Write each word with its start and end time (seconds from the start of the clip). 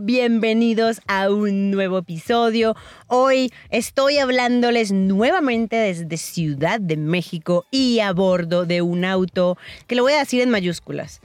bienvenidos 0.00 1.00
a 1.08 1.30
un 1.30 1.72
nuevo 1.72 1.98
episodio. 1.98 2.76
Hoy 3.08 3.52
estoy 3.70 4.18
hablándoles 4.18 4.92
nuevamente 4.92 5.74
desde 5.74 6.16
Ciudad 6.16 6.78
de 6.80 6.96
México 6.96 7.66
y 7.72 7.98
a 7.98 8.12
bordo 8.12 8.66
de 8.66 8.82
un 8.82 9.04
auto 9.04 9.58
que 9.88 9.96
lo 9.96 10.04
voy 10.04 10.12
a 10.12 10.20
decir 10.20 10.42
en 10.42 10.50
mayúsculas. 10.50 11.20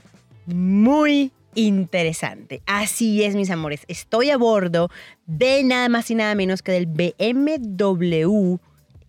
Muy 0.48 1.32
interesante. 1.54 2.64
Así 2.66 3.24
es, 3.24 3.36
mis 3.36 3.52
amores. 3.52 3.82
Estoy 3.88 4.32
a 4.32 4.38
bordo 4.38 4.90
de 5.28 5.64
nada 5.64 5.88
más 5.90 6.10
y 6.10 6.16
nada 6.16 6.34
menos 6.34 6.64
que 6.64 6.72
del 6.72 6.88
BMW 6.88 8.58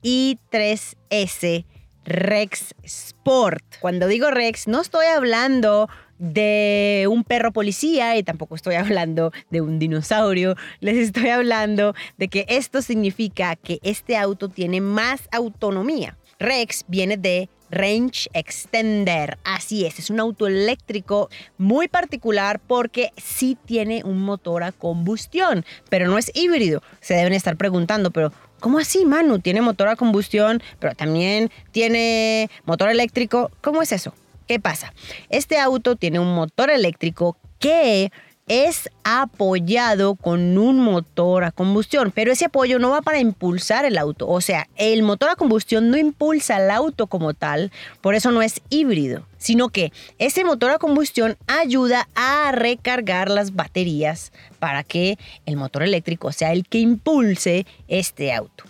i3S 0.03 1.65
Rex 2.05 2.75
Sport. 2.83 3.65
Cuando 3.81 4.07
digo 4.07 4.31
Rex, 4.31 4.69
no 4.69 4.83
estoy 4.83 5.07
hablando 5.07 5.89
de 6.33 7.07
un 7.11 7.23
perro 7.25 7.53
policía 7.53 8.17
y 8.17 8.23
tampoco 8.23 8.55
estoy 8.55 8.77
hablando 8.77 9.33
de 9.51 9.61
un 9.61 9.79
dinosaurio. 9.79 10.57
Les 10.81 10.97
estoy 10.97 11.29
hablando 11.29 11.95
de 12.17 12.29
que 12.29 12.47
esto 12.49 12.83
significa 12.83 13.57
que 13.57 13.79
este 13.83 14.17
auto 14.17 14.49
tiene 14.49 14.81
más 14.81 15.29
autonomía. 15.33 16.17
Rex 16.39 16.85
viene 16.89 17.17
de 17.17 17.49
Range 17.71 18.29
Extender. 18.33 19.39
Así 19.45 19.85
es, 19.85 19.99
es 19.99 20.11
un 20.11 20.21
auto 20.21 20.47
eléctrico 20.47 21.29
muy 21.59 21.89
particular 21.89 22.61
porque 22.61 23.13
sí 23.17 23.57
tiene 23.65 24.03
un 24.05 24.21
motor 24.21 24.63
a 24.63 24.73
combustión, 24.73 25.65
pero 25.89 26.07
no 26.07 26.19
es 26.19 26.31
híbrido. 26.35 26.83
Se 27.01 27.15
deben 27.15 27.33
estar 27.33 27.57
preguntando, 27.57 28.11
pero 28.11 28.33
¿cómo 28.61 28.79
así, 28.79 29.05
Manu? 29.05 29.41
Tiene 29.41 29.61
motor 29.61 29.89
a 29.89 29.97
combustión, 29.97 30.63
pero 30.79 30.95
también 30.95 31.51
tiene 31.73 32.49
motor 32.65 32.91
eléctrico. 32.91 33.51
¿Cómo 33.61 33.83
es 33.83 33.93
eso? 33.93 34.15
¿Qué 34.47 34.61
pasa? 34.61 34.93
Este 35.31 35.59
auto 35.59 35.97
tiene 35.97 36.19
un 36.19 36.35
motor 36.35 36.71
eléctrico 36.71 37.37
que 37.59 38.11
es 38.47 38.91
apoyado 39.05 40.17
con 40.17 40.59
un 40.59 40.79
motor 40.79 41.45
a 41.45 41.51
combustión, 41.51 42.13
pero 42.15 42.31
ese 42.31 42.47
apoyo 42.47 42.79
no 42.79 42.91
va 42.91 43.01
para 43.01 43.19
impulsar 43.19 43.87
el 43.87 43.97
auto, 43.97 44.29
o 44.29 44.41
sea, 44.43 44.69
el 44.77 45.03
motor 45.03 45.31
a 45.31 45.37
combustión 45.37 45.91
no 45.91 45.97
impulsa 45.97 46.63
el 46.63 46.71
auto 46.71 47.07
como 47.07 47.33
tal, 47.33 47.73
por 48.03 48.15
eso 48.15 48.31
no 48.33 48.43
es 48.43 48.61
híbrido, 48.69 49.27
sino 49.39 49.71
que 49.71 49.93
ese 50.19 50.45
motor 50.45 50.73
a 50.73 50.79
combustión 50.79 51.39
ayuda 51.47 52.07
a 52.15 52.53
recargar 52.53 53.31
las 53.31 53.55
baterías 53.55 54.31
para 54.59 54.83
que 54.83 55.19
el 55.47 55.57
motor 55.57 55.83
eléctrico 55.83 56.31
sea 56.31 56.53
el 56.53 56.67
que 56.67 56.79
impulse 56.79 57.67
este 57.89 58.35
auto. 58.35 58.65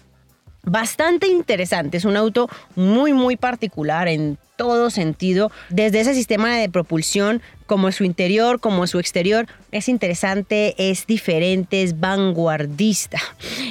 Bastante 0.63 1.27
interesante, 1.27 1.97
es 1.97 2.05
un 2.05 2.17
auto 2.17 2.49
muy 2.77 3.13
muy 3.13 3.37
particular 3.37 4.07
en 4.09 4.39
todo 4.57 4.91
sentido, 4.91 5.51
desde 5.69 6.01
ese 6.01 6.15
sistema 6.15 6.57
de 6.57 6.69
propulsión 6.69 7.43
como 7.67 7.91
su 7.93 8.05
interior, 8.05 8.61
como 8.61 8.87
su 8.87 8.99
exterior. 8.99 9.47
Es 9.73 9.89
interesante, 9.89 10.75
es 10.79 11.07
diferente, 11.07 11.83
es 11.83 11.99
vanguardista. 11.99 13.19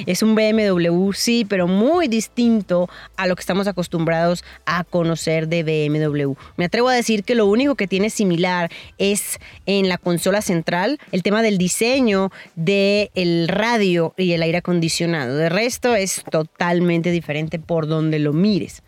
Es 0.06 0.22
un 0.22 0.34
BMW, 0.34 1.12
sí, 1.12 1.46
pero 1.48 1.66
muy 1.68 2.08
distinto 2.08 2.88
a 3.16 3.26
lo 3.26 3.36
que 3.36 3.40
estamos 3.40 3.66
acostumbrados 3.66 4.44
a 4.66 4.84
conocer 4.84 5.48
de 5.48 5.62
BMW. 5.62 6.34
Me 6.56 6.64
atrevo 6.64 6.88
a 6.88 6.94
decir 6.94 7.24
que 7.24 7.34
lo 7.34 7.46
único 7.46 7.74
que 7.74 7.86
tiene 7.86 8.10
similar 8.10 8.70
es 8.98 9.38
en 9.66 9.88
la 9.88 9.98
consola 9.98 10.42
central 10.42 10.98
el 11.12 11.22
tema 11.22 11.42
del 11.42 11.58
diseño 11.58 12.32
del 12.56 13.48
radio 13.48 14.14
y 14.16 14.32
el 14.32 14.42
aire 14.42 14.58
acondicionado. 14.58 15.36
De 15.36 15.48
resto 15.48 15.94
es 15.94 16.24
totalmente 16.30 17.10
diferente 17.10 17.58
por 17.58 17.86
donde 17.86 18.18
lo 18.18 18.32
mires. 18.32 18.82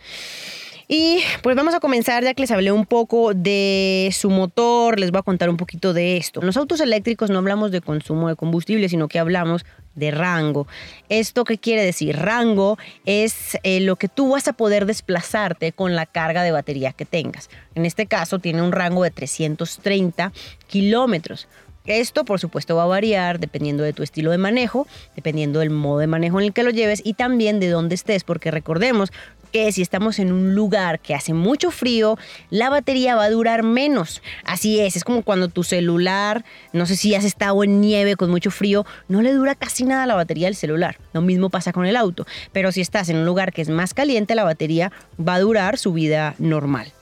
Y 0.89 1.19
pues 1.42 1.56
vamos 1.56 1.75
a 1.75 1.81
comenzar 1.81 2.23
ya 2.23 2.33
que 2.33 2.42
les 2.42 2.51
hablé 2.53 2.70
un 2.70 2.87
poco 2.87 3.34
de 3.34 4.09
su 4.12 4.31
motor, 4.31 5.01
les 5.01 5.11
voy 5.11 5.19
a 5.19 5.23
contar 5.23 5.51
un 5.51 5.57
poquito 5.57 5.92
de 5.92 6.17
esto. 6.17 6.41
En 6.41 6.47
los 6.47 6.57
autos 6.57 6.80
eléctricos 6.80 7.29
no 7.29 7.39
hablamos 7.39 7.73
de 7.73 7.80
consumo 7.80 8.29
de 8.29 8.36
combustible, 8.36 8.89
sino 8.89 9.08
que 9.08 9.19
hablamos 9.19 9.64
de 9.96 10.13
rango. 10.13 10.69
¿Esto 11.08 11.42
qué 11.42 11.58
quiere 11.58 11.85
decir? 11.85 12.17
Rango 12.17 12.79
es 13.05 13.58
eh, 13.64 13.80
lo 13.80 13.96
que 13.96 14.08
tú 14.08 14.30
vas 14.30 14.46
a 14.46 14.52
poder 14.52 14.86
desplazarte 14.86 15.73
con 15.73 15.96
la 15.96 16.07
carga 16.07 16.45
de 16.45 16.52
batería 16.52 16.92
que 16.92 17.05
tengas. 17.05 17.51
En 17.75 17.85
este 17.85 18.07
caso 18.07 18.39
tiene 18.39 18.63
un 18.63 18.70
rango 18.70 19.02
de 19.02 19.11
330 19.11 20.33
kilómetros. 20.69 21.48
Esto, 21.86 22.25
por 22.25 22.41
supuesto, 22.41 22.75
va 22.75 22.83
a 22.83 22.86
variar 22.86 23.39
dependiendo 23.39 23.85
de 23.85 23.92
tu 23.92 24.02
estilo 24.02 24.33
de 24.33 24.39
manejo, 24.39 24.89
dependiendo 25.14 25.61
del 25.61 25.70
modo 25.70 26.01
de 26.01 26.08
manejo 26.08 26.41
en 26.41 26.46
el 26.46 26.52
que 26.52 26.64
lo 26.64 26.70
lleves 26.70 27.01
y 27.05 27.14
también 27.14 27.61
de 27.61 27.69
dónde 27.69 27.95
estés, 27.95 28.25
porque 28.25 28.51
recordemos 28.51 29.13
que 29.46 29.73
si 29.73 29.83
estamos 29.83 30.18
en 30.18 30.33
un 30.33 30.55
lugar 30.55 31.01
que 31.01 31.14
hace 31.14 31.33
mucho 31.33 31.70
frío, 31.70 32.18
la 32.51 32.70
batería 32.70 33.17
va 33.17 33.24
a 33.24 33.30
durar 33.30 33.62
menos. 33.62 34.23
Así 34.45 34.80
es, 34.80 34.96
es 34.96 35.05
como 35.05 35.23
cuando 35.23 35.48
tu 35.48 35.64
celular, 35.64 36.45
no 36.73 36.86
sé 36.86 36.96
si 36.96 37.14
has 37.14 37.24
estado 37.24 37.64
en 37.64 37.80
nieve 37.80 38.17
con 38.17 38.30
mucho 38.30 38.51
frío, 38.51 38.86
no 39.08 39.23
le 39.23 39.33
dura 39.33 39.55
casi 39.55 39.84
nada 39.84 40.07
la 40.07 40.14
batería 40.14 40.46
del 40.46 40.57
celular. 40.57 40.98
Lo 41.12 41.23
mismo 41.23 41.51
pasa 41.51 41.73
con 41.73 41.86
el 41.86 41.96
auto, 41.96 42.27
pero 42.52 42.73
si 42.73 42.80
estás 42.80 43.08
en 43.08 43.17
un 43.17 43.27
lugar 43.27 43.52
que 43.52 43.62
es 43.62 43.68
más 43.68 43.95
caliente, 43.95 44.34
la 44.34 44.45
batería 44.45 44.92
va 45.18 45.34
a 45.34 45.40
durar 45.40 45.78
su 45.78 45.92
vida 45.92 46.34
normal. 46.39 46.92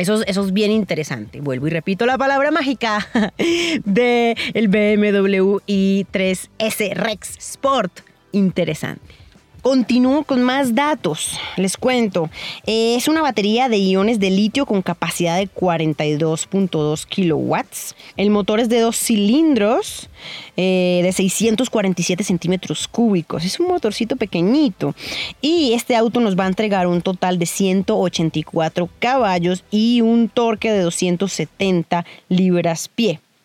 Eso, 0.00 0.22
es 0.24 0.52
bien 0.54 0.70
interesante. 0.70 1.42
Vuelvo 1.42 1.66
y 1.66 1.70
repito 1.70 2.06
la 2.06 2.16
palabra 2.16 2.50
mágica 2.50 3.06
del 3.84 4.34
el 4.54 4.68
BMW 4.68 5.58
i3S 5.66 6.94
Rex 6.94 7.36
Sport. 7.36 8.00
Interesante. 8.32 9.19
Continúo 9.62 10.24
con 10.24 10.42
más 10.42 10.74
datos. 10.74 11.38
Les 11.56 11.76
cuento. 11.76 12.30
Es 12.66 13.08
una 13.08 13.20
batería 13.20 13.68
de 13.68 13.76
iones 13.76 14.18
de 14.18 14.30
litio 14.30 14.64
con 14.64 14.80
capacidad 14.80 15.36
de 15.36 15.48
42.2 15.48 17.04
kilowatts. 17.06 17.94
El 18.16 18.30
motor 18.30 18.60
es 18.60 18.70
de 18.70 18.80
dos 18.80 18.96
cilindros 18.96 20.08
eh, 20.56 21.00
de 21.02 21.12
647 21.12 22.24
centímetros 22.24 22.88
cúbicos. 22.88 23.44
Es 23.44 23.60
un 23.60 23.68
motorcito 23.68 24.16
pequeñito. 24.16 24.94
Y 25.42 25.74
este 25.74 25.94
auto 25.94 26.20
nos 26.20 26.38
va 26.38 26.44
a 26.44 26.48
entregar 26.48 26.86
un 26.86 27.02
total 27.02 27.38
de 27.38 27.46
184 27.46 28.88
caballos 28.98 29.64
y 29.70 30.00
un 30.00 30.30
torque 30.30 30.72
de 30.72 30.80
270 30.80 32.06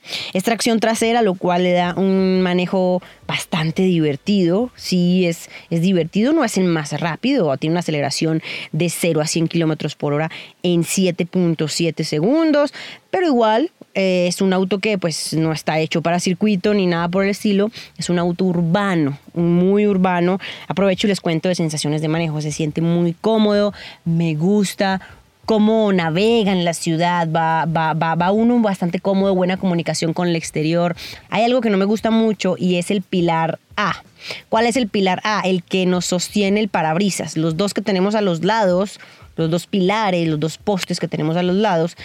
libras-pie. 0.06 0.32
Extracción 0.34 0.80
trasera, 0.80 1.22
lo 1.22 1.36
cual 1.36 1.64
le 1.64 1.74
da 1.74 1.94
un 1.96 2.42
manejo 2.42 3.02
bastante 3.28 3.84
divertido. 3.84 4.72
Sí, 4.76 5.26
es, 5.26 5.50
es 5.70 5.82
divertido, 5.82 6.34
no 6.34 6.44
es 6.44 6.58
el 6.58 6.66
más 6.66 7.00
rápido, 7.00 7.56
tiene 7.58 7.74
una 7.74 7.80
aceleración 7.80 8.42
de 8.72 8.90
0 8.90 9.22
a 9.22 9.28
100 9.28 9.48
kilómetros 9.48 9.96
por 9.96 10.14
hora 10.14 10.30
en 10.64 10.84
7.7 10.84 12.04
segundos, 12.04 12.74
pero 13.10 13.28
igual 13.28 13.72
eh, 13.96 14.28
es 14.28 14.42
un 14.42 14.52
auto 14.52 14.80
que 14.80 14.98
pues 14.98 15.34
no 15.34 15.54
está 15.54 15.80
hecho 15.80 16.02
para 16.02 16.20
circuito 16.20 16.74
ni 16.74 16.86
nada 16.86 17.08
por 17.08 17.24
el 17.24 17.30
estilo, 17.30 17.72
es 17.98 18.10
un 18.10 18.20
auto 18.20 18.44
urbano, 18.44 19.18
muy 19.34 19.88
urbano. 19.88 20.40
Aprovecho 20.68 21.08
y 21.08 21.10
les 21.10 21.22
cuento 21.22 21.48
de 21.48 21.56
sensaciones 21.56 22.02
de 22.02 22.10
manejo, 22.10 22.42
se 22.42 22.52
siente 22.52 22.82
muy 22.82 23.14
cómodo, 23.14 23.74
me 24.04 24.36
gusta, 24.36 25.02
cómo 25.46 25.94
navega 25.94 26.52
en 26.52 26.66
la 26.66 26.74
ciudad, 26.74 27.30
va, 27.32 27.66
va, 27.66 27.94
va, 27.94 28.16
va, 28.16 28.32
uno 28.32 28.60
bastante 28.60 29.00
cómodo, 29.00 29.36
buena 29.36 29.58
comunicación 29.58 30.14
con 30.14 30.28
el 30.28 30.36
exterior. 30.36 30.96
Hay 31.30 31.44
algo 31.44 31.62
que 31.62 31.70
no 31.70 31.78
me 31.78 31.86
gusta 31.86 32.12
mucho 32.12 32.56
y 32.58 32.78
es 32.78 32.92
el 32.92 33.02
pilar 33.02 33.60
A. 33.78 34.04
¿Cuál 34.50 34.66
es 34.66 34.76
el 34.76 34.88
pilar 34.88 35.22
A? 35.24 35.42
El 35.42 35.64
que 35.64 35.86
nos 35.86 36.06
sostiene 36.06 36.60
el 36.60 36.70
parabrisas. 36.70 37.38
Los 37.38 37.58
dos 37.58 37.74
que 37.74 37.82
tenemos 37.82 38.16
a 38.16 38.22
los 38.22 38.44
lados, 38.44 39.00
los 39.36 39.50
dos 39.50 39.68
pilares, 39.68 40.28
los 40.28 40.40
dos 40.40 40.58
postes 40.58 41.00
que 41.00 41.08
tenemos 41.08 41.38
a 41.38 41.44
los 41.44 41.56
lados. 41.56 41.96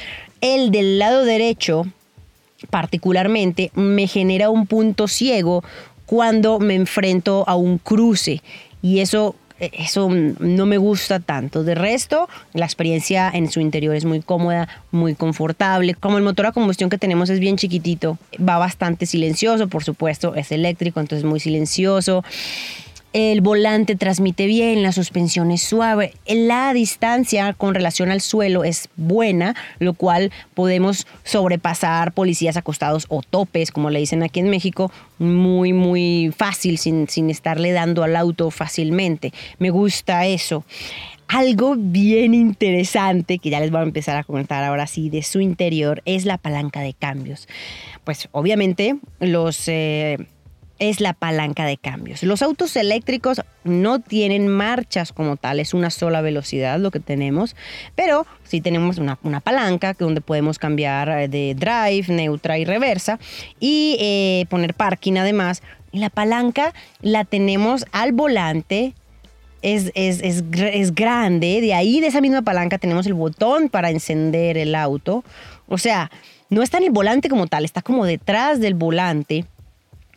El 0.40 0.70
del 0.70 0.98
lado 0.98 1.24
derecho, 1.24 1.86
particularmente, 2.68 3.70
me 3.74 4.06
genera 4.06 4.50
un 4.50 4.66
punto 4.66 5.08
ciego 5.08 5.64
cuando 6.04 6.58
me 6.58 6.74
enfrento 6.74 7.44
a 7.46 7.54
un 7.56 7.78
cruce. 7.78 8.42
Y 8.82 9.00
eso 9.00 9.34
eso 9.60 10.08
no 10.10 10.66
me 10.66 10.78
gusta 10.78 11.20
tanto. 11.20 11.62
De 11.62 11.74
resto, 11.74 12.28
la 12.54 12.64
experiencia 12.64 13.30
en 13.32 13.50
su 13.50 13.60
interior 13.60 13.94
es 13.94 14.04
muy 14.04 14.20
cómoda, 14.20 14.68
muy 14.90 15.14
confortable. 15.14 15.94
Como 15.94 16.18
el 16.18 16.24
motor 16.24 16.46
a 16.46 16.52
combustión 16.52 16.90
que 16.90 16.98
tenemos 16.98 17.30
es 17.30 17.40
bien 17.40 17.56
chiquitito, 17.56 18.18
va 18.36 18.58
bastante 18.58 19.06
silencioso, 19.06 19.68
por 19.68 19.84
supuesto, 19.84 20.34
es 20.34 20.52
eléctrico, 20.52 21.00
entonces 21.00 21.24
muy 21.24 21.40
silencioso 21.40 22.24
el 23.12 23.40
volante 23.40 23.96
transmite 23.96 24.46
bien, 24.46 24.82
la 24.82 24.92
suspensión 24.92 25.50
es 25.50 25.62
suave, 25.62 26.14
la 26.26 26.72
distancia 26.72 27.52
con 27.54 27.74
relación 27.74 28.10
al 28.10 28.20
suelo 28.20 28.62
es 28.62 28.88
buena, 28.96 29.56
lo 29.80 29.94
cual 29.94 30.30
podemos 30.54 31.06
sobrepasar 31.24 32.12
policías 32.12 32.56
acostados 32.56 33.06
o 33.08 33.22
topes, 33.22 33.72
como 33.72 33.90
le 33.90 33.98
dicen 33.98 34.22
aquí 34.22 34.40
en 34.40 34.48
México, 34.48 34.92
muy, 35.18 35.72
muy 35.72 36.32
fácil, 36.36 36.78
sin, 36.78 37.08
sin 37.08 37.30
estarle 37.30 37.72
dando 37.72 38.04
al 38.04 38.14
auto 38.14 38.50
fácilmente. 38.50 39.32
Me 39.58 39.70
gusta 39.70 40.26
eso. 40.26 40.64
Algo 41.26 41.76
bien 41.76 42.34
interesante 42.34 43.38
que 43.38 43.50
ya 43.50 43.60
les 43.60 43.70
voy 43.70 43.80
a 43.80 43.84
empezar 43.84 44.16
a 44.16 44.24
comentar 44.24 44.64
ahora 44.64 44.86
sí 44.86 45.10
de 45.10 45.22
su 45.22 45.40
interior 45.40 46.02
es 46.04 46.24
la 46.24 46.38
palanca 46.38 46.80
de 46.80 46.94
cambios. 46.94 47.48
Pues 48.04 48.28
obviamente 48.32 48.96
los... 49.20 49.68
Eh, 49.68 50.18
es 50.80 51.00
la 51.00 51.12
palanca 51.12 51.66
de 51.66 51.76
cambios. 51.76 52.22
Los 52.24 52.42
autos 52.42 52.74
eléctricos 52.74 53.42
no 53.64 54.00
tienen 54.00 54.48
marchas 54.48 55.12
como 55.12 55.36
tal, 55.36 55.60
es 55.60 55.74
una 55.74 55.90
sola 55.90 56.22
velocidad 56.22 56.80
lo 56.80 56.90
que 56.90 57.00
tenemos, 57.00 57.54
pero 57.94 58.26
sí 58.44 58.60
tenemos 58.60 58.98
una, 58.98 59.16
palanca 59.40 59.94
donde 59.96 60.22
podemos 60.22 60.58
cambiar 60.58 61.08
eh, 61.10 61.28
de 61.28 61.54
drive, 61.54 62.06
neutra 62.08 62.58
y 62.58 62.64
reversa 62.64 63.20
y 63.60 63.96
eh, 64.00 64.46
poner 64.48 64.74
parking 64.74 65.18
además. 65.18 65.62
La 65.92 66.08
palanca 66.08 66.72
la 67.02 67.24
tenemos 67.24 67.84
al 67.92 68.12
volante 68.12 68.94
es, 69.62 69.92
es, 69.94 70.22
es, 70.22 70.94
grande. 70.94 71.60
De 71.60 71.74
ahí, 71.74 72.00
de 72.00 72.06
esa 72.06 72.20
misma 72.22 72.42
palanca, 72.42 72.78
tenemos 72.78 73.06
el 73.06 73.14
botón 73.14 73.68
para 73.68 73.90
encender 73.90 74.56
el 74.56 74.74
auto. 74.74 75.24
O 75.68 75.76
sea, 75.76 76.10
no 76.48 76.62
está 76.62 76.78
en 76.78 76.84
el 76.84 76.90
volante 76.90 77.28
como 77.28 77.46
tal, 77.46 77.64
está 77.64 77.82
como 77.82 78.06
detrás 78.06 78.60
del 78.60 78.74
volante. 78.74 79.44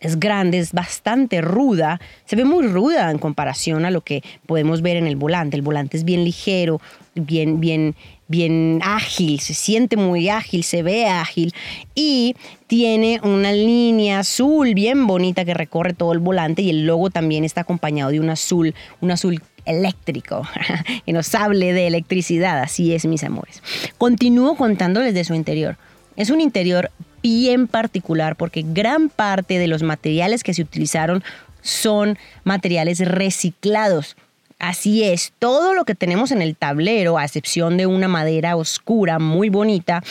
Es 0.04 0.20
grande, 0.20 0.60
es 0.60 0.74
bastante 0.74 1.42
ruda. 1.42 2.00
Se 2.26 2.36
ve 2.36 2.44
muy 2.44 2.68
ruda 2.68 3.10
en 3.10 3.18
comparación 3.18 3.86
a 3.86 3.92
lo 3.92 4.02
que 4.02 4.22
podemos 4.46 4.82
ver 4.82 4.98
en 4.98 5.08
el 5.08 5.16
volante. 5.16 5.56
El 5.56 5.64
volante 5.64 5.96
es 5.98 6.04
bien 6.04 6.26
ligero, 6.26 6.82
bien, 7.16 7.60
bien, 7.62 7.96
bien 8.28 8.80
ágil, 8.84 9.40
se 9.40 9.54
siente 9.54 9.96
muy 9.96 10.28
ágil, 10.28 10.64
se 10.64 10.84
ve 10.84 11.06
ágil 11.06 11.54
y 11.96 12.36
tiene 12.68 13.20
una 13.24 13.54
línea 13.54 14.20
azul 14.20 14.74
bien 14.74 15.08
bonita 15.08 15.46
que 15.46 15.54
recorre 15.54 15.94
todo 15.94 16.14
el 16.14 16.20
volante 16.20 16.62
y 16.62 16.70
el 16.70 16.86
logo 16.86 17.10
también 17.10 17.46
está 17.46 17.62
acompañado 17.62 18.12
de 18.12 18.20
un 18.20 18.30
azul, 18.30 18.74
un 19.02 19.12
azul 19.12 19.42
eléctrico, 19.66 20.42
que 21.06 21.14
nos 21.14 21.34
hable 21.36 21.72
de 21.74 21.88
electricidad, 21.88 22.60
así 22.60 22.94
es 22.94 23.06
mis 23.06 23.24
amores. 23.24 23.62
Continúo 23.98 24.56
contándoles 24.56 25.14
de 25.14 25.24
su 25.24 25.34
interior. 25.34 25.78
Es 26.16 26.30
un 26.30 26.42
interior 26.42 26.92
bien 27.24 27.68
particular 27.68 28.36
porque 28.36 28.64
gran 28.64 29.10
parte 29.10 29.58
de 29.58 29.68
los 29.68 29.82
materiales 29.82 30.44
que 30.44 30.54
se 30.54 30.62
utilizaron 30.62 31.24
son 31.62 32.20
materiales 32.44 33.00
reciclados. 33.00 34.16
Así 34.60 35.04
es, 35.04 35.34
todo 35.40 35.74
lo 35.74 35.86
que 35.86 35.96
tenemos 35.96 36.32
en 36.32 36.42
el 36.42 36.56
tablero, 36.56 37.18
a 37.18 37.26
excepción 37.26 37.78
de 37.78 37.88
una 37.88 38.08
madera 38.08 38.56
oscura 38.56 39.20
muy 39.20 39.50
bonita, 39.50 40.04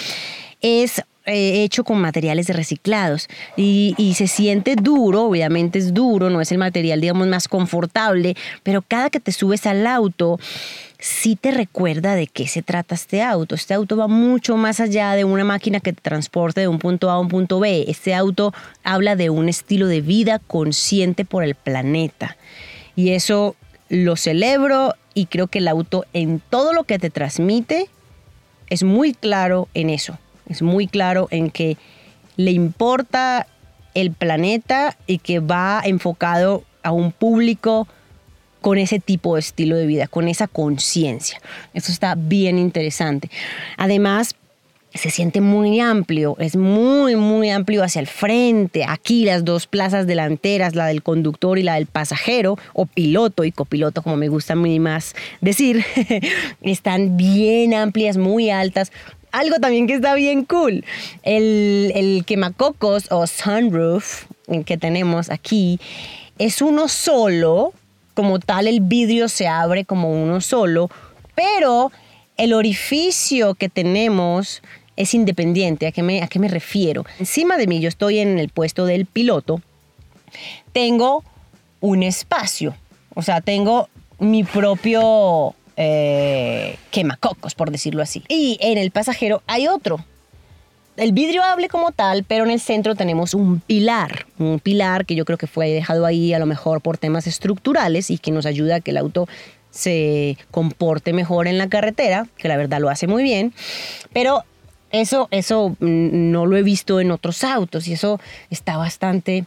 es 0.60 1.02
eh, 1.24 1.62
hecho 1.62 1.84
con 1.84 2.00
materiales 2.00 2.48
reciclados 2.48 3.28
y, 3.56 3.94
y, 3.96 4.14
se 4.14 4.26
siente 4.26 4.74
duro, 4.74 5.22
obviamente 5.22 5.78
es 5.78 5.94
duro, 5.94 6.30
no 6.30 6.40
es 6.40 6.50
el 6.50 6.58
material, 6.58 7.00
digamos, 7.00 7.28
más 7.28 7.46
confortable, 7.46 8.34
pero 8.64 8.82
cada 8.82 9.08
que 9.08 9.20
te 9.20 9.30
subes 9.30 9.64
al 9.66 9.86
auto, 9.86 10.40
sí 11.02 11.34
te 11.34 11.50
recuerda 11.50 12.14
de 12.14 12.28
qué 12.28 12.46
se 12.46 12.62
trata 12.62 12.94
este 12.94 13.22
auto. 13.22 13.56
Este 13.56 13.74
auto 13.74 13.96
va 13.96 14.06
mucho 14.06 14.56
más 14.56 14.78
allá 14.78 15.12
de 15.14 15.24
una 15.24 15.42
máquina 15.42 15.80
que 15.80 15.92
te 15.92 16.00
transporte 16.00 16.60
de 16.60 16.68
un 16.68 16.78
punto 16.78 17.10
A 17.10 17.14
a 17.14 17.18
un 17.18 17.26
punto 17.26 17.58
B. 17.58 17.86
Este 17.88 18.14
auto 18.14 18.54
habla 18.84 19.16
de 19.16 19.28
un 19.28 19.48
estilo 19.48 19.88
de 19.88 20.00
vida 20.00 20.38
consciente 20.38 21.24
por 21.24 21.42
el 21.42 21.56
planeta. 21.56 22.36
Y 22.94 23.10
eso 23.10 23.56
lo 23.88 24.14
celebro 24.14 24.94
y 25.12 25.26
creo 25.26 25.48
que 25.48 25.58
el 25.58 25.66
auto 25.66 26.04
en 26.12 26.40
todo 26.50 26.72
lo 26.72 26.84
que 26.84 27.00
te 27.00 27.10
transmite 27.10 27.88
es 28.68 28.84
muy 28.84 29.12
claro 29.12 29.68
en 29.74 29.90
eso, 29.90 30.18
es 30.48 30.62
muy 30.62 30.86
claro 30.86 31.26
en 31.32 31.50
que 31.50 31.76
le 32.36 32.52
importa 32.52 33.48
el 33.94 34.12
planeta 34.12 34.96
y 35.08 35.18
que 35.18 35.40
va 35.40 35.82
enfocado 35.84 36.62
a 36.84 36.92
un 36.92 37.10
público 37.10 37.88
con 38.62 38.78
ese 38.78 38.98
tipo 38.98 39.34
de 39.34 39.40
estilo 39.40 39.76
de 39.76 39.86
vida, 39.86 40.06
con 40.06 40.28
esa 40.28 40.48
conciencia. 40.48 41.40
Eso 41.74 41.92
está 41.92 42.14
bien 42.14 42.58
interesante. 42.58 43.28
Además, 43.76 44.34
se 44.94 45.10
siente 45.10 45.40
muy 45.40 45.80
amplio, 45.80 46.36
es 46.38 46.56
muy, 46.56 47.16
muy 47.16 47.50
amplio 47.50 47.82
hacia 47.82 48.00
el 48.00 48.06
frente. 48.06 48.84
Aquí 48.86 49.24
las 49.24 49.44
dos 49.44 49.66
plazas 49.66 50.06
delanteras, 50.06 50.74
la 50.74 50.86
del 50.86 51.02
conductor 51.02 51.58
y 51.58 51.62
la 51.62 51.74
del 51.74 51.86
pasajero, 51.86 52.58
o 52.74 52.86
piloto 52.86 53.44
y 53.44 53.52
copiloto, 53.52 54.02
como 54.02 54.16
me 54.16 54.28
gusta 54.28 54.52
a 54.52 54.56
mí 54.56 54.78
más 54.80 55.14
decir, 55.40 55.84
están 56.62 57.16
bien 57.16 57.74
amplias, 57.74 58.16
muy 58.16 58.50
altas. 58.50 58.92
Algo 59.30 59.56
también 59.56 59.86
que 59.86 59.94
está 59.94 60.14
bien 60.14 60.44
cool, 60.44 60.84
el, 61.22 61.90
el 61.94 62.24
quemacocos 62.26 63.10
o 63.10 63.26
sunroof 63.26 64.26
que 64.66 64.76
tenemos 64.76 65.30
aquí 65.30 65.80
es 66.38 66.60
uno 66.60 66.88
solo, 66.88 67.72
como 68.14 68.38
tal 68.38 68.66
el 68.66 68.80
vidrio 68.80 69.28
se 69.28 69.48
abre 69.48 69.84
como 69.84 70.10
uno 70.10 70.40
solo, 70.40 70.90
pero 71.34 71.92
el 72.36 72.52
orificio 72.52 73.54
que 73.54 73.68
tenemos 73.68 74.62
es 74.96 75.14
independiente. 75.14 75.86
¿A 75.86 75.92
qué, 75.92 76.02
me, 76.02 76.22
¿A 76.22 76.28
qué 76.28 76.38
me 76.38 76.48
refiero? 76.48 77.04
Encima 77.18 77.56
de 77.56 77.66
mí, 77.66 77.80
yo 77.80 77.88
estoy 77.88 78.18
en 78.18 78.38
el 78.38 78.48
puesto 78.48 78.84
del 78.86 79.06
piloto, 79.06 79.60
tengo 80.72 81.24
un 81.80 82.02
espacio, 82.02 82.74
o 83.14 83.22
sea, 83.22 83.40
tengo 83.40 83.88
mi 84.18 84.44
propio 84.44 85.54
eh, 85.76 86.76
quemacocos, 86.90 87.54
por 87.54 87.70
decirlo 87.70 88.02
así. 88.02 88.22
Y 88.28 88.58
en 88.60 88.78
el 88.78 88.90
pasajero 88.90 89.42
hay 89.46 89.68
otro. 89.68 90.04
El 90.96 91.12
vidrio 91.12 91.42
hable 91.42 91.68
como 91.68 91.90
tal, 91.92 92.22
pero 92.22 92.44
en 92.44 92.50
el 92.50 92.60
centro 92.60 92.94
tenemos 92.94 93.32
un 93.32 93.60
pilar, 93.60 94.26
un 94.38 94.60
pilar 94.60 95.06
que 95.06 95.14
yo 95.14 95.24
creo 95.24 95.38
que 95.38 95.46
fue 95.46 95.70
dejado 95.70 96.04
ahí 96.04 96.34
a 96.34 96.38
lo 96.38 96.44
mejor 96.44 96.82
por 96.82 96.98
temas 96.98 97.26
estructurales 97.26 98.10
y 98.10 98.18
que 98.18 98.30
nos 98.30 98.44
ayuda 98.44 98.76
a 98.76 98.80
que 98.80 98.90
el 98.90 98.98
auto 98.98 99.26
se 99.70 100.36
comporte 100.50 101.14
mejor 101.14 101.46
en 101.46 101.56
la 101.56 101.68
carretera, 101.70 102.26
que 102.36 102.48
la 102.48 102.58
verdad 102.58 102.78
lo 102.78 102.90
hace 102.90 103.06
muy 103.06 103.22
bien, 103.22 103.54
pero 104.12 104.44
eso, 104.90 105.28
eso 105.30 105.76
no 105.80 106.44
lo 106.44 106.56
he 106.58 106.62
visto 106.62 107.00
en 107.00 107.10
otros 107.10 107.42
autos 107.42 107.88
y 107.88 107.94
eso 107.94 108.20
está 108.50 108.76
bastante, 108.76 109.46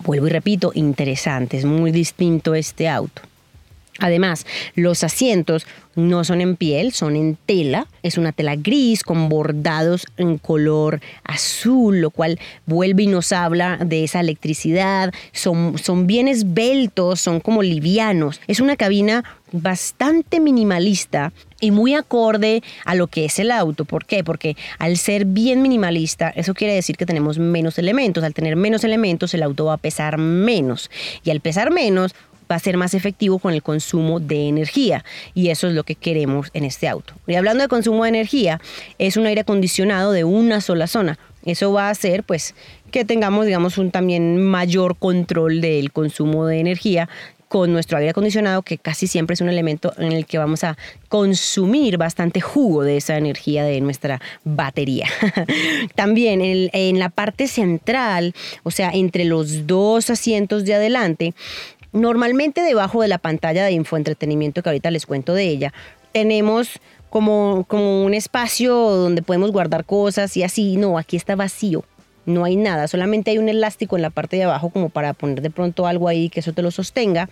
vuelvo 0.00 0.26
y 0.26 0.30
repito, 0.30 0.72
interesante. 0.74 1.56
Es 1.56 1.64
muy 1.64 1.90
distinto 1.92 2.54
este 2.54 2.90
auto. 2.90 3.22
Además, 3.98 4.46
los 4.74 5.04
asientos 5.04 5.66
no 5.96 6.22
son 6.22 6.40
en 6.40 6.56
piel, 6.56 6.92
son 6.92 7.16
en 7.16 7.36
tela. 7.46 7.86
Es 8.02 8.16
una 8.18 8.32
tela 8.32 8.54
gris 8.56 9.02
con 9.02 9.28
bordados 9.28 10.06
en 10.16 10.38
color 10.38 11.00
azul, 11.24 12.00
lo 12.00 12.10
cual 12.10 12.38
vuelve 12.66 13.02
y 13.02 13.06
nos 13.08 13.32
habla 13.32 13.78
de 13.78 14.04
esa 14.04 14.20
electricidad. 14.20 15.12
Son, 15.32 15.76
son 15.78 16.06
bien 16.06 16.28
esbeltos, 16.28 17.20
son 17.20 17.40
como 17.40 17.62
livianos. 17.62 18.40
Es 18.46 18.60
una 18.60 18.76
cabina 18.76 19.24
bastante 19.50 20.40
minimalista 20.40 21.32
y 21.60 21.70
muy 21.70 21.94
acorde 21.94 22.62
a 22.84 22.94
lo 22.94 23.08
que 23.08 23.24
es 23.24 23.38
el 23.38 23.50
auto. 23.50 23.84
¿Por 23.84 24.04
qué? 24.04 24.22
Porque 24.22 24.56
al 24.78 24.96
ser 24.96 25.24
bien 25.24 25.62
minimalista, 25.62 26.30
eso 26.30 26.54
quiere 26.54 26.74
decir 26.74 26.96
que 26.96 27.06
tenemos 27.06 27.38
menos 27.38 27.78
elementos. 27.78 28.22
Al 28.22 28.34
tener 28.34 28.56
menos 28.56 28.84
elementos, 28.84 29.34
el 29.34 29.42
auto 29.42 29.64
va 29.66 29.74
a 29.74 29.78
pesar 29.78 30.18
menos. 30.18 30.90
Y 31.24 31.30
al 31.30 31.40
pesar 31.40 31.72
menos, 31.72 32.14
va 32.50 32.56
a 32.56 32.58
ser 32.58 32.76
más 32.76 32.94
efectivo 32.94 33.38
con 33.38 33.54
el 33.54 33.62
consumo 33.62 34.20
de 34.20 34.48
energía 34.48 35.04
y 35.34 35.50
eso 35.50 35.68
es 35.68 35.74
lo 35.74 35.84
que 35.84 35.94
queremos 35.94 36.48
en 36.54 36.64
este 36.64 36.88
auto. 36.88 37.14
Y 37.26 37.34
hablando 37.34 37.62
de 37.62 37.68
consumo 37.68 38.04
de 38.04 38.10
energía, 38.10 38.60
es 38.98 39.16
un 39.16 39.26
aire 39.26 39.42
acondicionado 39.42 40.12
de 40.12 40.24
una 40.24 40.60
sola 40.60 40.86
zona. 40.86 41.18
Eso 41.44 41.72
va 41.72 41.88
a 41.88 41.90
hacer 41.90 42.24
pues 42.24 42.54
que 42.90 43.04
tengamos 43.04 43.46
digamos 43.46 43.78
un 43.78 43.90
también 43.90 44.42
mayor 44.42 44.96
control 44.96 45.60
del 45.60 45.92
consumo 45.92 46.46
de 46.46 46.60
energía 46.60 47.08
con 47.48 47.72
nuestro 47.72 47.96
aire 47.98 48.10
acondicionado, 48.10 48.62
que 48.62 48.78
casi 48.78 49.06
siempre 49.06 49.34
es 49.34 49.40
un 49.40 49.48
elemento 49.48 49.92
en 49.96 50.12
el 50.12 50.26
que 50.26 50.38
vamos 50.38 50.64
a 50.64 50.76
consumir 51.08 51.96
bastante 51.96 52.40
jugo 52.40 52.84
de 52.84 52.98
esa 52.98 53.16
energía 53.16 53.64
de 53.64 53.80
nuestra 53.80 54.20
batería. 54.44 55.08
También 55.94 56.42
en, 56.42 56.70
en, 56.72 56.98
la 56.98 57.08
parte 57.08 57.48
central, 57.48 58.34
o 58.62 58.70
sea, 58.70 58.90
entre 58.90 59.24
los 59.24 59.66
dos 59.66 60.10
asientos 60.10 60.64
de 60.64 60.74
adelante, 60.74 61.34
Normalmente 61.92 62.60
debajo 62.62 63.02
de 63.02 63.08
la 63.08 63.18
pantalla 63.18 63.64
de 63.64 63.72
infoentretenimiento, 63.72 64.62
que 64.62 64.68
ahorita 64.68 64.90
les 64.90 65.06
cuento 65.06 65.34
de 65.34 65.48
ella, 65.48 65.72
tenemos 66.12 66.80
como, 67.10 67.64
como 67.68 68.04
un 68.04 68.14
espacio 68.14 68.74
donde 68.74 69.22
podemos 69.22 69.52
guardar 69.52 69.84
cosas 69.84 70.36
y 70.36 70.42
así. 70.42 70.76
No, 70.76 70.98
aquí 70.98 71.16
está 71.16 71.36
vacío. 71.36 71.84
No 72.26 72.44
hay 72.44 72.56
nada, 72.56 72.88
solamente 72.88 73.30
hay 73.30 73.38
un 73.38 73.48
elástico 73.48 73.96
en 73.96 74.02
la 74.02 74.10
parte 74.10 74.36
de 74.36 74.44
abajo 74.44 74.68
como 74.68 74.90
para 74.90 75.14
poner 75.14 75.40
de 75.40 75.48
pronto 75.48 75.86
algo 75.86 76.08
ahí 76.08 76.28
que 76.28 76.40
eso 76.40 76.52
te 76.52 76.60
lo 76.60 76.70
sostenga. 76.70 77.30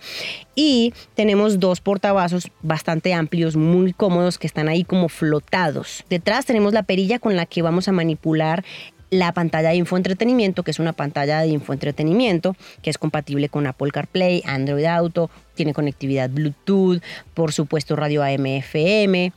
Y 0.55 0.91
tenemos 1.13 1.59
dos 1.59 1.81
portavasos 1.81 2.49
bastante 2.63 3.13
amplios, 3.13 3.55
muy 3.55 3.93
cómodos, 3.93 4.39
que 4.39 4.47
están 4.47 4.67
ahí 4.67 4.83
como 4.83 5.07
flotados. 5.07 6.03
Detrás 6.09 6.47
tenemos 6.47 6.73
la 6.73 6.81
perilla 6.81 7.19
con 7.19 7.35
la 7.35 7.45
que 7.45 7.61
vamos 7.61 7.87
a 7.87 7.91
manipular 7.91 8.65
la 9.09 9.31
pantalla 9.33 9.69
de 9.69 9.75
infoentretenimiento, 9.75 10.63
que 10.63 10.71
es 10.71 10.79
una 10.79 10.93
pantalla 10.93 11.41
de 11.41 11.47
infoentretenimiento 11.47 12.55
que 12.81 12.89
es 12.89 12.97
compatible 12.97 13.49
con 13.49 13.67
Apple 13.67 13.91
CarPlay, 13.91 14.43
Android 14.45 14.85
Auto, 14.85 15.29
tiene 15.55 15.73
conectividad 15.73 16.29
Bluetooth, 16.29 17.01
por 17.33 17.53
supuesto 17.53 17.95
radio 17.95 18.23
AM/FM, 18.23 19.31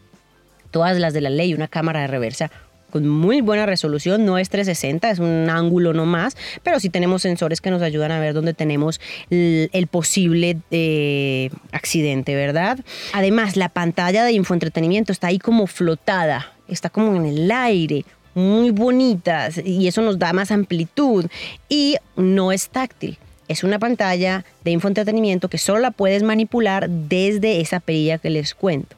todas 0.71 0.99
las 0.99 1.15
de 1.15 1.21
la 1.21 1.31
ley, 1.31 1.55
una 1.55 1.69
cámara 1.69 2.00
de 2.00 2.07
reversa 2.09 2.50
con 2.91 3.09
muy 3.09 3.41
buena 3.41 3.67
resolución, 3.67 4.27
no 4.27 4.37
es 4.37 4.50
360, 4.50 5.11
es 5.11 5.19
un 5.21 5.49
ángulo 5.49 5.93
no 5.93 6.07
más, 6.07 6.37
pero 6.62 6.81
sí 6.81 6.91
tenemos 6.91 7.23
sensores 7.23 7.61
que 7.61 7.71
nos 7.71 7.83
ayudan 7.83 8.11
a 8.11 8.21
ver 8.21 8.35
dónde 8.35 8.53
tenemos 8.53 9.00
el, 9.31 9.87
posible 9.87 10.59
eh, 10.71 11.50
accidente, 11.73 12.35
¿verdad? 12.35 12.81
Además, 13.12 13.57
la 13.57 13.69
pantalla 13.69 14.25
de 14.25 14.33
infoentretenimiento 14.33 15.12
está 15.12 15.29
ahí 15.29 15.39
como 15.39 15.67
flotada, 15.67 16.53
está 16.69 16.91
como 16.91 17.15
en 17.15 17.27
el 17.27 17.50
aire, 17.50 18.05
muy 18.35 18.71
bonitas 18.71 19.61
y 19.65 19.89
eso 19.89 20.03
nos 20.03 20.19
da 20.19 20.33
más 20.33 20.51
amplitud 20.51 21.27
y 21.69 21.97
no 22.17 22.53
es 22.53 22.69
táctil. 22.69 23.19
es 23.49 23.65
una 23.65 23.81
pantalla 23.81 24.45
de 24.63 24.71
infoentretenimiento 24.71 25.49
que 25.49 25.59
solo 25.59 25.81
la 25.81 25.91
puedes 25.91 26.23
manipular 26.23 26.89
desde 26.89 27.61
esa 27.61 27.81
perilla 27.81 28.19
que 28.19 28.31
les 28.31 28.55
cuento. 28.55 28.97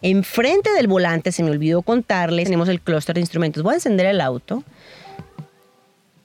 Enfrente 0.00 0.70
del 0.72 0.86
volante, 0.86 1.32
se 1.32 1.42
me 1.42 1.50
olvidó 1.50 1.82
contarles, 1.82 2.44
tenemos 2.44 2.68
el 2.68 2.80
clúster 2.80 3.14
de 3.14 3.20
instrumentos. 3.20 3.62
Voy 3.62 3.72
a 3.72 3.76
encender 3.76 4.06
el 4.06 4.20
auto. 4.20 4.62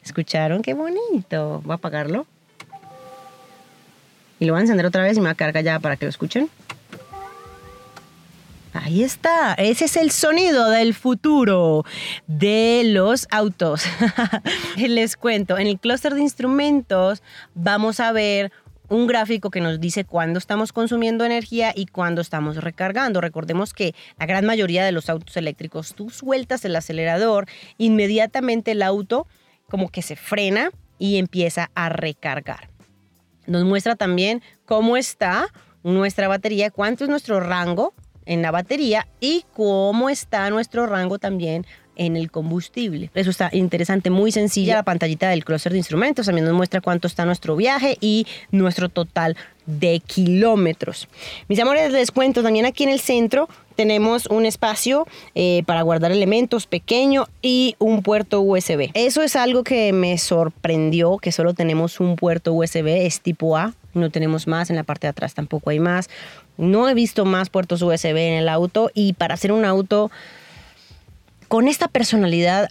¿Escucharon? 0.04 0.62
Qué 0.62 0.74
bonito. 0.74 1.62
Voy 1.64 1.72
a 1.72 1.75
apagarlo. 1.75 2.28
Y 4.40 4.46
lo 4.46 4.54
voy 4.54 4.60
a 4.60 4.62
encender 4.62 4.86
otra 4.86 5.04
vez 5.04 5.18
y 5.18 5.20
me 5.20 5.25
va 5.25 5.32
a 5.32 5.36
cargar 5.36 5.64
ya 5.64 5.80
para 5.80 5.98
que 5.98 6.06
lo 6.06 6.10
escuchen. 6.10 6.50
Ahí 8.75 9.03
está, 9.03 9.53
ese 9.53 9.86
es 9.86 9.96
el 9.96 10.12
sonido 10.12 10.70
del 10.70 10.94
futuro 10.94 11.86
de 12.27 12.82
los 12.84 13.25
autos. 13.32 13.86
Les 14.77 15.15
cuento, 15.15 15.58
en 15.58 15.67
el 15.67 15.79
clúster 15.79 16.13
de 16.13 16.20
instrumentos 16.20 17.24
vamos 17.53 18.01
a 18.01 18.12
ver 18.12 18.51
un 18.89 19.08
gráfico 19.08 19.50
que 19.50 19.62
nos 19.62 19.79
dice 19.79 20.03
cuándo 20.03 20.39
estamos 20.39 20.74
consumiendo 20.74 21.24
energía 21.24 21.72
y 21.74 21.86
cuándo 21.86 22.20
estamos 22.20 22.58
recargando. 22.58 23.22
Recordemos 23.22 23.74
que 23.74 23.96
la 24.20 24.25
gran 24.25 24.46
mayoría 24.46 24.84
de 24.84 24.91
los 24.91 25.10
autos 25.10 25.38
eléctricos, 25.38 25.96
tú 25.96 26.10
sueltas 26.10 26.65
el 26.65 26.75
acelerador, 26.75 27.48
inmediatamente 27.77 28.72
el 28.72 28.82
auto 28.82 29.25
como 29.70 29.88
que 29.88 30.01
se 30.01 30.17
frena 30.17 30.72
y 31.00 31.15
empieza 31.15 31.72
a 31.75 31.88
recargar. 31.88 32.70
Nos 33.48 33.63
muestra 33.63 33.96
también 33.96 34.41
cómo 34.65 34.98
está 34.98 35.48
nuestra 35.82 36.27
batería, 36.27 36.72
cuánto 36.72 37.05
es 37.05 37.10
nuestro 37.10 37.39
rango 37.39 37.94
en 38.25 38.41
la 38.41 38.51
batería 38.51 39.08
y 39.20 39.46
cómo 39.53 40.10
está 40.10 40.50
nuestro 40.50 40.88
rango 40.88 41.20
también 41.20 41.65
en 41.96 42.15
el 42.15 42.32
combustible. 42.32 43.10
Eso 43.13 43.29
está 43.29 43.50
interesante, 43.53 44.10
muy 44.10 44.32
sencilla 44.32 44.75
la 44.75 44.84
pantallita 44.84 45.29
del 45.29 45.46
clúster 45.46 45.72
de 45.72 45.77
instrumentos, 45.77 46.25
también 46.25 46.46
nos 46.46 46.53
muestra 46.53 46.82
cuánto 46.82 47.08
está 47.08 47.25
nuestro 47.25 47.55
viaje 47.55 47.98
y 48.01 48.27
nuestro 48.51 48.89
total 48.89 49.38
de 49.65 50.00
kilómetros. 50.00 51.08
Mis 51.48 51.60
amores, 51.60 51.91
les 51.91 52.12
cuento, 52.12 52.44
también 52.44 52.65
aquí 52.65 52.84
en 52.84 52.89
el 52.89 53.00
centro 53.00 53.50
tenemos 53.75 54.27
un 54.27 54.46
espacio 54.46 55.08
eh, 55.34 55.63
para 55.65 55.82
guardar 55.82 56.12
elementos 56.12 56.67
pequeño 56.67 57.27
y 57.41 57.75
un 57.79 58.03
puerto 58.03 58.41
USB. 58.41 58.91
Eso 58.94 59.22
es 59.22 59.36
algo 59.36 59.63
que 59.63 59.91
me 59.91 60.17
sorprendió, 60.17 61.17
que 61.17 61.32
solo 61.32 61.53
tenemos 61.53 62.00
un 62.00 62.15
puerto 62.15 62.53
USB, 62.53 63.05
es 63.05 63.22
tipo 63.22 63.58
A, 63.58 63.74
no 63.94 64.12
tenemos 64.12 64.46
más, 64.48 64.70
en 64.70 64.75
la 64.75 64.84
parte 64.84 65.08
de 65.08 65.12
atrás 65.12 65.34
tampoco 65.34 65.72
hay 65.72 65.79
más. 65.79 66.10
No 66.57 66.88
he 66.89 66.93
visto 66.93 67.25
más 67.25 67.50
puertos 67.50 67.81
USB 67.81 68.15
en 68.17 68.33
el 68.33 68.50
auto 68.50 68.91
y 68.93 69.13
para 69.13 69.33
hacer 69.33 69.51
un 69.51 69.65
auto 69.65 70.12
con 71.47 71.67
esta 71.67 71.88
personalidad 71.88 72.69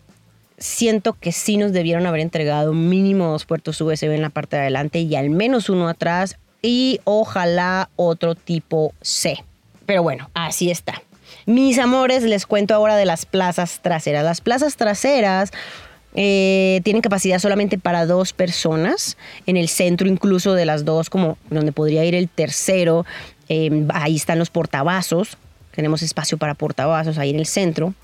siento 0.58 1.14
que 1.14 1.32
sí 1.32 1.56
nos 1.56 1.72
debieron 1.72 2.06
haber 2.06 2.20
entregado 2.20 2.72
mínimo 2.72 3.26
dos 3.28 3.44
puertos 3.44 3.80
USB 3.80 4.12
en 4.12 4.22
la 4.22 4.30
parte 4.30 4.56
de 4.56 4.62
adelante 4.62 5.00
y 5.00 5.14
al 5.16 5.30
menos 5.30 5.68
uno 5.68 5.88
atrás 5.88 6.38
y 6.62 7.00
ojalá 7.04 7.90
otro 7.96 8.34
tipo 8.34 8.94
C. 9.02 9.44
Pero 9.86 10.02
bueno, 10.02 10.30
así 10.34 10.70
está. 10.70 11.02
Mis 11.46 11.78
amores, 11.78 12.22
les 12.22 12.46
cuento 12.46 12.74
ahora 12.74 12.96
de 12.96 13.04
las 13.04 13.26
plazas 13.26 13.80
traseras. 13.82 14.24
Las 14.24 14.40
plazas 14.40 14.76
traseras 14.76 15.50
eh, 16.14 16.80
tienen 16.84 17.02
capacidad 17.02 17.38
solamente 17.38 17.76
para 17.76 18.06
dos 18.06 18.32
personas. 18.32 19.18
En 19.46 19.58
el 19.58 19.68
centro 19.68 20.08
incluso 20.08 20.54
de 20.54 20.64
las 20.64 20.86
dos, 20.86 21.10
como 21.10 21.36
donde 21.50 21.72
podría 21.72 22.04
ir 22.04 22.14
el 22.14 22.30
tercero, 22.30 23.04
eh, 23.48 23.86
ahí 23.92 24.16
están 24.16 24.38
los 24.38 24.50
portavasos 24.50 25.36
tenemos 25.74 26.02
espacio 26.02 26.38
para 26.38 26.54
portavasos 26.54 27.18
ahí 27.18 27.30
en 27.30 27.38
el 27.38 27.46
centro. 27.46 27.94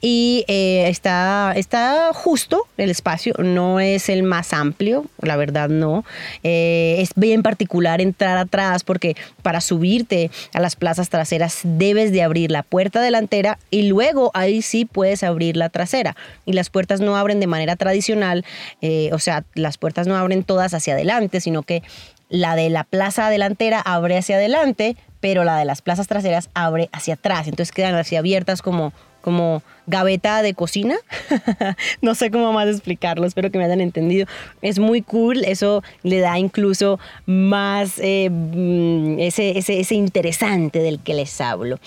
Y 0.00 0.44
eh, 0.48 0.88
está, 0.88 1.52
está 1.56 2.10
justo 2.14 2.66
el 2.76 2.90
espacio, 2.90 3.34
no 3.38 3.80
es 3.80 4.08
el 4.08 4.22
más 4.22 4.52
amplio, 4.52 5.04
la 5.20 5.36
verdad 5.36 5.68
no. 5.68 6.04
Eh, 6.42 6.96
es 6.98 7.10
bien 7.16 7.42
particular 7.42 8.00
entrar 8.00 8.38
atrás 8.38 8.82
porque 8.82 9.14
para 9.42 9.60
subirte 9.60 10.30
a 10.54 10.60
las 10.60 10.76
plazas 10.76 11.10
traseras 11.10 11.60
debes 11.62 12.12
de 12.12 12.22
abrir 12.22 12.50
la 12.50 12.62
puerta 12.62 13.02
delantera 13.02 13.58
y 13.70 13.82
luego 13.82 14.30
ahí 14.34 14.62
sí 14.62 14.84
puedes 14.84 15.22
abrir 15.22 15.56
la 15.56 15.68
trasera. 15.68 16.16
Y 16.46 16.54
las 16.54 16.70
puertas 16.70 17.00
no 17.00 17.16
abren 17.16 17.40
de 17.40 17.46
manera 17.46 17.76
tradicional, 17.76 18.44
eh, 18.80 19.10
o 19.12 19.18
sea, 19.18 19.44
las 19.54 19.76
puertas 19.76 20.06
no 20.06 20.16
abren 20.16 20.44
todas 20.44 20.72
hacia 20.72 20.94
adelante, 20.94 21.40
sino 21.40 21.62
que 21.62 21.82
la 22.28 22.56
de 22.56 22.70
la 22.70 22.84
plaza 22.84 23.30
delantera 23.30 23.80
abre 23.80 24.18
hacia 24.18 24.36
adelante, 24.36 24.96
pero 25.20 25.44
la 25.44 25.56
de 25.58 25.64
las 25.64 25.82
plazas 25.82 26.06
traseras 26.06 26.50
abre 26.54 26.88
hacia 26.92 27.14
atrás. 27.14 27.48
Entonces 27.48 27.72
quedan 27.72 27.94
así 27.94 28.16
abiertas 28.16 28.62
como, 28.62 28.92
como 29.20 29.62
gaveta 29.86 30.42
de 30.42 30.54
cocina. 30.54 30.96
no 32.02 32.14
sé 32.14 32.30
cómo 32.30 32.52
más 32.52 32.68
explicarlo, 32.68 33.26
espero 33.26 33.50
que 33.50 33.58
me 33.58 33.64
hayan 33.64 33.80
entendido. 33.80 34.26
Es 34.62 34.78
muy 34.78 35.02
cool, 35.02 35.44
eso 35.44 35.82
le 36.02 36.20
da 36.20 36.38
incluso 36.38 37.00
más 37.26 37.98
eh, 37.98 38.28
mm, 38.30 39.18
ese, 39.18 39.58
ese, 39.58 39.80
ese, 39.80 39.94
interesante 39.94 40.80
del 40.80 41.00
que 41.00 41.14
les 41.14 41.40
hablo. 41.40 41.78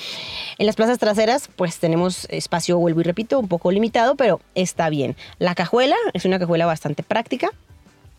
En 0.58 0.66
las 0.66 0.76
plazas 0.76 0.98
traseras, 0.98 1.50
pues 1.56 1.80
tenemos 1.80 2.28
espacio, 2.30 2.78
vuelvo 2.78 3.02
y 3.02 3.04
repito, 3.04 3.40
un 3.40 3.48
poco 3.48 3.72
limitado, 3.72 4.16
pero 4.16 4.42
está 4.56 4.90
bien. 4.90 5.16
La 5.40 5.56
cajuela 5.56 5.96
es 6.14 6.26
una 6.26 6.40
cajuela 6.40 6.66
bastante 6.66 7.04
práctica. 7.04 7.52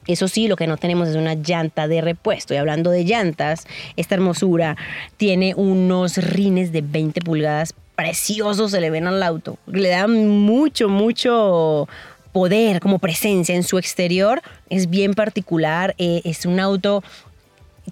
Eso 0.06 0.26
sí, 0.28 0.48
lo 0.48 0.56
que 0.56 0.66
no 0.66 0.76
tenemos 0.76 1.08
es 1.08 1.16
una 1.16 1.34
llanta 1.34 1.86
de 1.86 2.00
repuesto. 2.00 2.54
Y 2.54 2.56
hablando 2.56 2.90
de 2.90 3.04
llantas, 3.04 3.66
esta 3.96 4.14
hermosura 4.14 4.76
tiene 5.16 5.54
unos 5.54 6.16
rines 6.16 6.72
de 6.72 6.82
20 6.82 7.20
pulgadas 7.20 7.74
preciosos, 7.94 8.72
se 8.72 8.80
le 8.80 8.90
ven 8.90 9.06
al 9.06 9.22
auto. 9.22 9.58
Le 9.66 9.90
dan 9.90 10.28
mucho, 10.28 10.88
mucho 10.88 11.88
poder 12.32 12.80
como 12.80 12.98
presencia 12.98 13.54
en 13.54 13.62
su 13.62 13.78
exterior. 13.78 14.42
Es 14.70 14.90
bien 14.90 15.14
particular. 15.14 15.94
Eh, 15.98 16.22
es 16.24 16.46
un 16.46 16.58
auto 16.58 17.04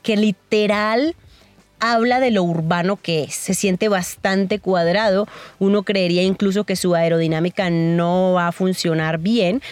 que 0.02 0.16
literal 0.16 1.14
habla 1.78 2.20
de 2.20 2.30
lo 2.30 2.42
urbano 2.42 2.96
que 2.96 3.24
es. 3.24 3.34
Se 3.34 3.54
siente 3.54 3.88
bastante 3.88 4.58
cuadrado. 4.58 5.26
Uno 5.58 5.82
creería 5.82 6.22
incluso 6.22 6.64
que 6.64 6.76
su 6.76 6.94
aerodinámica 6.94 7.70
no 7.70 8.32
va 8.34 8.48
a 8.48 8.52
funcionar 8.52 9.18
bien, 9.18 9.62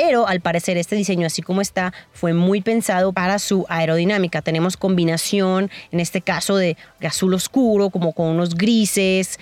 pero 0.00 0.28
al 0.28 0.40
parecer 0.40 0.76
este 0.76 0.94
diseño 0.94 1.26
así 1.26 1.42
como 1.42 1.60
está 1.60 1.92
fue 2.12 2.32
muy 2.32 2.60
pensado 2.60 3.12
para 3.12 3.40
su 3.40 3.66
aerodinámica. 3.68 4.42
Tenemos 4.42 4.76
combinación, 4.76 5.72
en 5.90 5.98
este 5.98 6.20
caso 6.20 6.56
de 6.56 6.76
azul 7.00 7.34
oscuro, 7.34 7.90
como 7.90 8.12
con 8.12 8.28
unos 8.28 8.54
grises. 8.54 9.40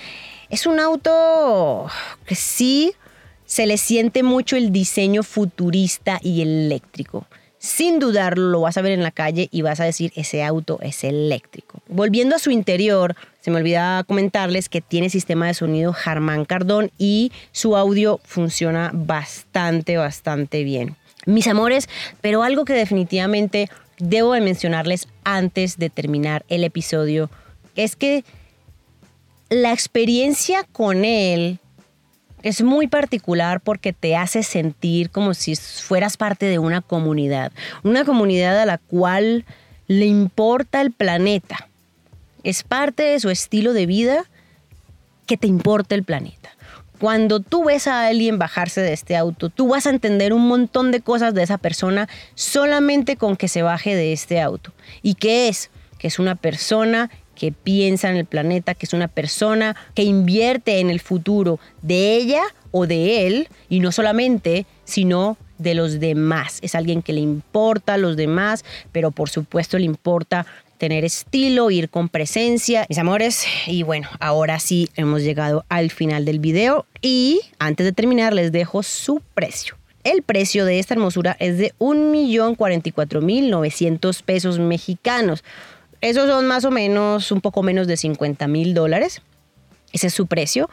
Es 0.48 0.64
un 0.64 0.80
auto 0.80 1.88
que 2.25 2.34
sí 2.34 2.94
se 3.44 3.66
le 3.66 3.76
siente 3.76 4.22
mucho 4.22 4.56
el 4.56 4.72
diseño 4.72 5.22
futurista 5.22 6.20
y 6.22 6.40
eléctrico. 6.40 7.26
Sin 7.66 7.99
dudarlo, 7.99 8.49
lo 8.50 8.61
vas 8.61 8.76
a 8.76 8.80
ver 8.80 8.92
en 8.92 9.02
la 9.02 9.11
calle 9.11 9.49
y 9.50 9.62
vas 9.62 9.80
a 9.80 9.85
decir, 9.85 10.12
ese 10.14 10.44
auto 10.44 10.78
es 10.82 11.02
eléctrico. 11.02 11.82
Volviendo 11.88 12.37
a 12.37 12.38
su 12.38 12.52
interior, 12.52 13.16
se 13.40 13.50
me 13.50 13.56
olvida 13.56 14.04
comentarles 14.06 14.68
que 14.68 14.80
tiene 14.80 15.11
sistema 15.11 15.49
de 15.49 15.54
sonido 15.54 15.92
Harman 16.04 16.44
Kardon 16.44 16.92
y 16.96 17.32
su 17.50 17.76
audio 17.76 18.20
funciona 18.23 18.92
bastante, 18.94 19.96
bastante 19.96 20.62
bien. 20.62 20.94
Mis 21.25 21.49
amores, 21.49 21.88
pero 22.20 22.44
algo 22.44 22.64
que 22.64 22.73
definitivamente 22.73 23.68
debo 23.99 24.35
de 24.35 24.42
mencionarles 24.42 25.08
antes 25.25 25.76
de 25.76 25.90
terminar 25.90 26.44
el 26.49 26.62
episodio 26.62 27.30
es 27.75 27.96
que 27.96 28.25
la 29.49 29.73
experiencia 29.73 30.62
con 30.70 31.04
él 31.04 31.58
es 32.48 32.62
muy 32.62 32.86
particular 32.86 33.60
porque 33.60 33.92
te 33.92 34.14
hace 34.14 34.44
sentir 34.44 35.10
como 35.10 35.34
si 35.34 35.56
fueras 35.56 36.16
parte 36.16 36.46
de 36.46 36.60
una 36.60 36.80
comunidad, 36.80 37.50
una 37.82 38.04
comunidad 38.04 38.60
a 38.60 38.66
la 38.66 38.78
cual 38.78 39.44
le 39.88 40.06
importa 40.06 40.80
el 40.80 40.92
planeta. 40.92 41.68
Es 42.44 42.62
parte 42.62 43.02
de 43.02 43.18
su 43.18 43.30
estilo 43.30 43.72
de 43.72 43.86
vida 43.86 44.26
que 45.26 45.36
te 45.36 45.48
importa 45.48 45.96
el 45.96 46.04
planeta. 46.04 46.50
Cuando 47.00 47.40
tú 47.40 47.64
ves 47.64 47.88
a 47.88 48.06
alguien 48.06 48.38
bajarse 48.38 48.80
de 48.80 48.92
este 48.92 49.16
auto, 49.16 49.48
tú 49.50 49.66
vas 49.66 49.88
a 49.88 49.90
entender 49.90 50.32
un 50.32 50.46
montón 50.46 50.92
de 50.92 51.00
cosas 51.00 51.34
de 51.34 51.42
esa 51.42 51.58
persona 51.58 52.08
solamente 52.36 53.16
con 53.16 53.36
que 53.36 53.48
se 53.48 53.62
baje 53.62 53.96
de 53.96 54.12
este 54.12 54.40
auto. 54.40 54.72
¿Y 55.02 55.14
qué 55.14 55.48
es? 55.48 55.68
Que 55.98 56.06
es 56.06 56.20
una 56.20 56.36
persona 56.36 57.10
que 57.36 57.52
piensa 57.52 58.10
en 58.10 58.16
el 58.16 58.24
planeta, 58.24 58.74
que 58.74 58.86
es 58.86 58.92
una 58.92 59.06
persona 59.06 59.76
que 59.94 60.02
invierte 60.02 60.80
en 60.80 60.90
el 60.90 60.98
futuro 60.98 61.60
de 61.82 62.16
ella 62.16 62.42
o 62.72 62.88
de 62.88 63.28
él, 63.28 63.48
y 63.68 63.78
no 63.78 63.92
solamente, 63.92 64.66
sino 64.84 65.36
de 65.58 65.74
los 65.74 66.00
demás. 66.00 66.58
Es 66.62 66.74
alguien 66.74 67.02
que 67.02 67.12
le 67.12 67.20
importa 67.20 67.94
a 67.94 67.98
los 67.98 68.16
demás, 68.16 68.64
pero 68.92 69.12
por 69.12 69.30
supuesto 69.30 69.78
le 69.78 69.84
importa 69.84 70.46
tener 70.78 71.04
estilo, 71.04 71.70
ir 71.70 71.88
con 71.88 72.08
presencia, 72.08 72.84
mis 72.88 72.98
amores. 72.98 73.44
Y 73.66 73.82
bueno, 73.82 74.08
ahora 74.20 74.58
sí 74.58 74.88
hemos 74.96 75.22
llegado 75.22 75.64
al 75.68 75.90
final 75.90 76.24
del 76.24 76.38
video 76.38 76.86
y 77.00 77.40
antes 77.58 77.84
de 77.86 77.92
terminar 77.92 78.34
les 78.34 78.52
dejo 78.52 78.82
su 78.82 79.22
precio. 79.34 79.76
El 80.04 80.22
precio 80.22 80.64
de 80.64 80.78
esta 80.78 80.94
hermosura 80.94 81.36
es 81.40 81.58
de 81.58 81.74
1.044.900 81.80 84.22
pesos 84.22 84.60
mexicanos. 84.60 85.42
Esos 86.00 86.28
son 86.28 86.46
más 86.46 86.64
o 86.64 86.70
menos 86.70 87.32
un 87.32 87.40
poco 87.40 87.62
menos 87.62 87.86
de 87.86 87.96
50 87.96 88.46
mil 88.48 88.74
dólares. 88.74 89.22
Ese 89.92 90.08
es 90.08 90.14
su 90.14 90.26
precio. 90.26 90.68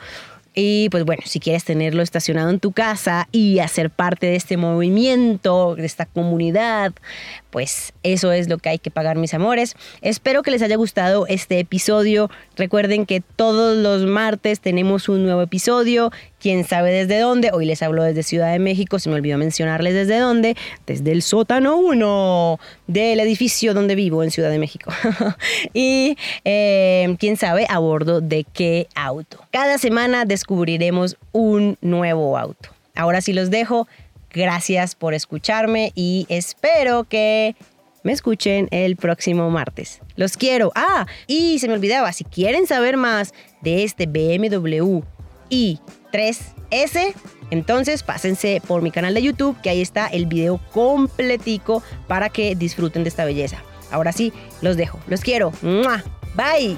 Y 0.55 0.89
pues 0.89 1.03
bueno, 1.03 1.23
si 1.25 1.39
quieres 1.39 1.63
tenerlo 1.63 2.03
estacionado 2.03 2.51
en 2.51 2.59
tu 2.59 2.73
casa 2.73 3.27
y 3.31 3.57
hacer 3.59 3.89
parte 3.89 4.27
de 4.27 4.35
este 4.35 4.55
movimiento, 4.55 5.75
de 5.75 5.85
esta 5.85 6.05
comunidad, 6.05 6.93
pues 7.49 7.93
eso 8.03 8.31
es 8.31 8.49
lo 8.49 8.59
que 8.59 8.69
hay 8.69 8.77
que 8.77 8.91
pagar 8.91 9.17
mis 9.17 9.33
amores. 9.33 9.75
Espero 10.01 10.43
que 10.43 10.51
les 10.51 10.61
haya 10.61 10.75
gustado 10.75 11.25
este 11.27 11.59
episodio. 11.59 12.29
Recuerden 12.55 13.07
que 13.07 13.21
todos 13.21 13.77
los 13.77 14.05
martes 14.05 14.59
tenemos 14.59 15.09
un 15.09 15.23
nuevo 15.23 15.41
episodio. 15.41 16.11
Quién 16.43 16.65
sabe 16.65 16.91
desde 16.91 17.21
dónde. 17.21 17.51
Hoy 17.53 17.65
les 17.65 17.81
hablo 17.81 18.03
desde 18.03 18.21
Ciudad 18.21 18.51
de 18.51 18.59
México. 18.59 18.99
Se 18.99 19.07
me 19.07 19.15
olvidó 19.15 19.37
mencionarles 19.37 19.93
desde 19.93 20.19
dónde. 20.19 20.57
Desde 20.85 21.13
el 21.13 21.21
sótano 21.21 21.77
1 21.77 22.59
del 22.85 23.21
edificio 23.21 23.73
donde 23.73 23.95
vivo 23.95 24.23
en 24.23 24.29
Ciudad 24.29 24.49
de 24.49 24.59
México. 24.59 24.91
y 25.73 26.17
eh, 26.43 27.15
quién 27.17 27.37
sabe 27.37 27.65
a 27.69 27.79
bordo 27.79 28.19
de 28.19 28.43
qué 28.43 28.87
auto. 28.93 29.39
Cada 29.51 29.77
semana 29.77 30.25
descubriremos 30.25 31.15
un 31.31 31.77
nuevo 31.79 32.37
auto. 32.37 32.71
Ahora 32.93 33.21
sí 33.21 33.31
los 33.31 33.49
dejo. 33.49 33.87
Gracias 34.29 34.95
por 34.95 35.13
escucharme 35.13 35.93
y 35.95 36.25
espero 36.27 37.05
que 37.05 37.55
me 38.03 38.11
escuchen 38.11 38.67
el 38.71 38.97
próximo 38.97 39.49
martes. 39.49 40.01
Los 40.17 40.35
quiero. 40.35 40.73
Ah, 40.75 41.05
y 41.25 41.59
se 41.59 41.69
me 41.69 41.75
olvidaba, 41.75 42.11
si 42.11 42.25
quieren 42.25 42.67
saber 42.67 42.97
más 42.97 43.33
de 43.61 43.85
este 43.85 44.07
BMW 44.07 45.03
i3S, 46.13 47.13
entonces 47.51 48.03
pásense 48.03 48.61
por 48.65 48.81
mi 48.81 48.91
canal 48.91 49.13
de 49.13 49.23
YouTube, 49.23 49.59
que 49.61 49.69
ahí 49.69 49.81
está 49.81 50.07
el 50.07 50.25
video 50.25 50.59
completico 50.71 51.83
para 52.07 52.29
que 52.29 52.55
disfruten 52.55 53.03
de 53.03 53.09
esta 53.09 53.25
belleza. 53.25 53.63
Ahora 53.91 54.11
sí, 54.11 54.33
los 54.61 54.77
dejo. 54.77 54.99
Los 55.07 55.21
quiero. 55.21 55.51
Bye. 56.35 56.77